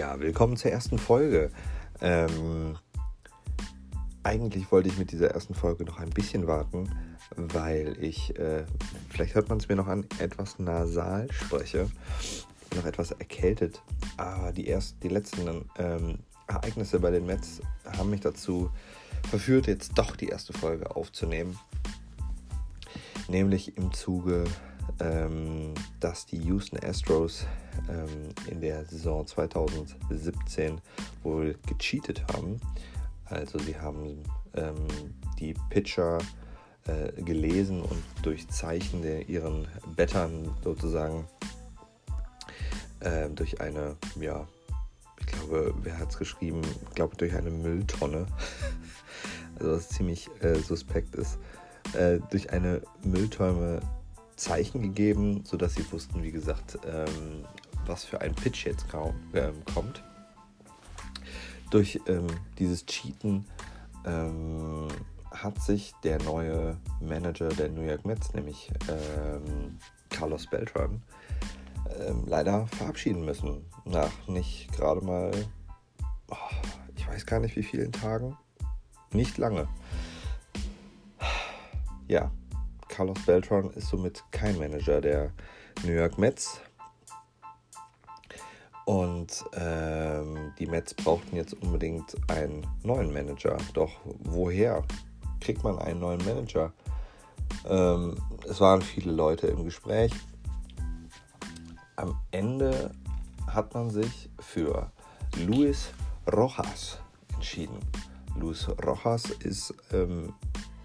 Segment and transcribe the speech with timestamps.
[0.00, 1.50] Ja, willkommen zur ersten Folge.
[2.00, 2.78] Ähm,
[4.22, 6.88] eigentlich wollte ich mit dieser ersten Folge noch ein bisschen warten,
[7.36, 8.64] weil ich, äh,
[9.10, 11.90] vielleicht hört man es mir noch an, etwas nasal spreche,
[12.74, 13.82] noch etwas erkältet.
[14.16, 18.70] Aber die, ersten, die letzten ähm, Ereignisse bei den Mets haben mich dazu
[19.28, 21.58] verführt, jetzt doch die erste Folge aufzunehmen.
[23.28, 24.44] Nämlich im Zuge
[25.00, 27.46] ähm, dass die Houston Astros
[27.88, 30.80] ähm, in der Saison 2017
[31.22, 32.60] wohl gecheatet haben.
[33.26, 34.22] Also sie haben
[34.54, 34.86] ähm,
[35.38, 36.18] die Pitcher
[36.86, 41.26] äh, gelesen und durch Zeichen der ihren Bettern sozusagen
[43.00, 44.46] äh, durch eine, ja,
[45.18, 46.62] ich glaube, wer hat es geschrieben?
[46.88, 48.26] Ich glaube, durch eine Mülltonne.
[49.58, 51.38] also was ziemlich äh, suspekt ist.
[51.94, 53.80] Äh, durch eine Mülltonne
[54.40, 57.44] Zeichen gegeben, sodass sie wussten, wie gesagt, ähm,
[57.86, 58.86] was für ein Pitch jetzt
[59.34, 60.02] ähm, kommt.
[61.70, 62.26] Durch ähm,
[62.58, 63.44] dieses Cheaten
[64.06, 64.88] ähm,
[65.30, 69.78] hat sich der neue Manager der New York Mets, nämlich ähm,
[70.08, 71.02] Carlos Beltran,
[72.00, 73.64] ähm, leider verabschieden müssen.
[73.84, 75.30] Nach nicht gerade mal,
[76.30, 76.36] oh,
[76.96, 78.36] ich weiß gar nicht wie vielen Tagen,
[79.12, 79.68] nicht lange.
[82.08, 82.32] Ja,
[83.00, 85.32] Carlos Beltran ist somit kein Manager der
[85.84, 86.60] New York Mets.
[88.84, 93.56] Und ähm, die Mets brauchten jetzt unbedingt einen neuen Manager.
[93.72, 94.84] Doch woher
[95.40, 96.74] kriegt man einen neuen Manager?
[97.66, 100.12] Ähm, es waren viele Leute im Gespräch.
[101.96, 102.90] Am Ende
[103.46, 104.92] hat man sich für
[105.38, 105.88] Luis
[106.30, 106.98] Rojas
[107.32, 107.78] entschieden.
[108.36, 110.34] Luis Rojas ist ähm,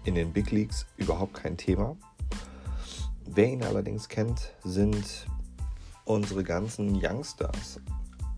[0.04, 1.94] in den Big Leagues überhaupt kein Thema.
[3.26, 5.26] Wer ihn allerdings kennt, sind
[6.04, 7.80] unsere ganzen Youngsters.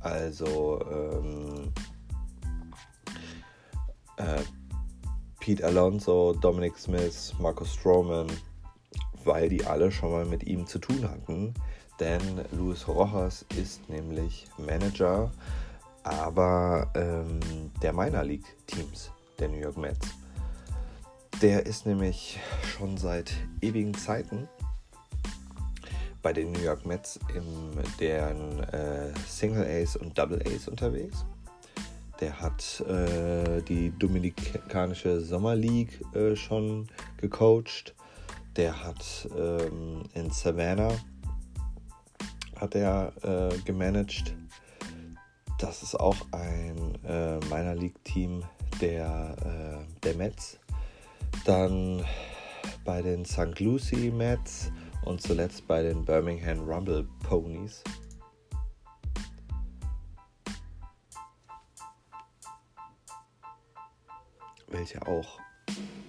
[0.01, 1.73] Also ähm,
[4.17, 4.43] äh,
[5.41, 8.27] Pete Alonso, Dominic Smith, Marcus Stroman,
[9.25, 11.55] weil die alle schon mal mit ihm zu tun hatten.
[12.01, 12.21] Denn
[12.53, 15.31] Luis Rojas ist nämlich Manager,
[16.05, 17.41] aber ähm,
[17.83, 20.09] der Minor League Teams der New York Mets.
[21.43, 24.49] Der ist nämlich schon seit ewigen Zeiten
[26.23, 27.45] bei den New York Mets in
[28.01, 31.25] deren äh, Single Ace und Double Ace unterwegs.
[32.21, 37.95] Der hat äh, die Dominikanische Sommer League äh, schon gecoacht.
[38.57, 40.93] Der hat ähm, in Savannah
[42.61, 44.35] hat er äh, gemanagt.
[45.59, 48.43] Das ist auch ein äh, Minor League Team
[48.81, 50.59] der, äh, der Mets.
[51.45, 52.05] Dann
[52.85, 53.59] bei den St.
[53.61, 54.71] Lucie Mets
[55.09, 57.83] und zuletzt bei den Birmingham Rumble Ponies.
[64.67, 65.41] Welche auch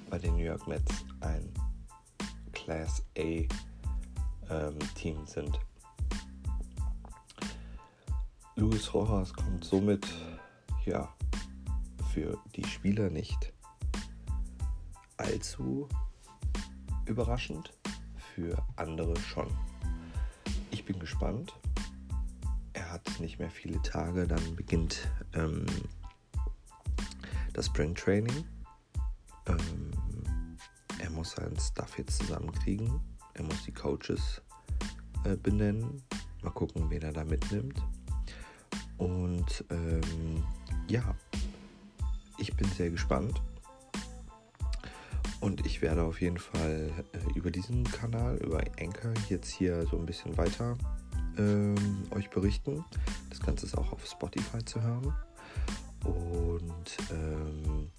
[0.09, 1.49] bei den New York Mets ein
[2.51, 5.57] Class A ähm, Team sind.
[8.57, 10.05] Luis Rojas kommt somit
[10.85, 11.07] ja
[12.13, 13.53] für die Spieler nicht
[15.15, 15.87] allzu
[17.05, 17.71] überraschend,
[18.39, 19.47] für andere schon.
[20.71, 21.53] Ich bin gespannt.
[22.73, 25.65] Er hat nicht mehr viele Tage, dann beginnt ähm,
[27.53, 28.45] das Spring Training.
[29.47, 29.91] Ähm,
[30.99, 33.01] er muss seinen Stuff jetzt zusammenkriegen.
[33.33, 34.41] Er muss die Coaches
[35.25, 36.01] äh, benennen.
[36.41, 37.81] Mal gucken, wen er da mitnimmt.
[38.97, 40.43] Und ähm,
[40.87, 41.13] ja,
[42.37, 43.41] ich bin sehr gespannt.
[45.39, 49.97] Und ich werde auf jeden Fall äh, über diesen Kanal, über Anchor, jetzt hier so
[49.97, 50.77] ein bisschen weiter
[51.37, 52.83] ähm, euch berichten.
[53.29, 55.13] Das Ganze ist auch auf Spotify zu hören.
[56.03, 57.89] Und ähm,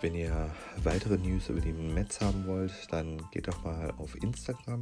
[0.00, 0.50] wenn ihr
[0.82, 4.80] weitere News über die Mets haben wollt, dann geht doch mal auf Instagram.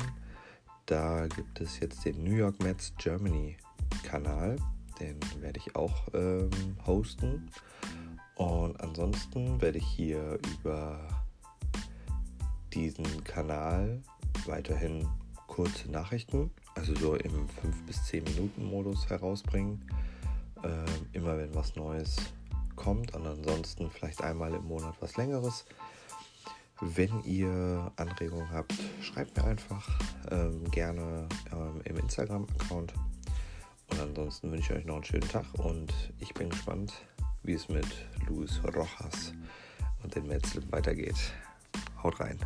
[0.87, 3.57] Da gibt es jetzt den New York Mets Germany
[4.03, 4.57] Kanal.
[5.01, 6.51] Den werde ich auch ähm,
[6.87, 7.49] hosten.
[8.39, 10.99] Und ansonsten werde ich hier über
[12.73, 14.01] diesen Kanal
[14.47, 15.07] weiterhin
[15.49, 19.85] kurze Nachrichten, also so im 5 bis 10 Minuten Modus herausbringen.
[20.63, 22.17] Äh, immer wenn was Neues
[22.77, 25.65] kommt und ansonsten vielleicht einmal im Monat was längeres.
[26.81, 29.89] Wenn ihr Anregungen habt, schreibt mir einfach
[30.31, 32.95] ähm, gerne ähm, im Instagram-Account.
[33.91, 36.93] Und ansonsten wünsche ich euch noch einen schönen Tag und ich bin gespannt,
[37.43, 37.87] wie es mit
[38.29, 39.33] Luis Rojas
[40.03, 41.17] und den Metzeln weitergeht.
[42.03, 42.39] Haut rein.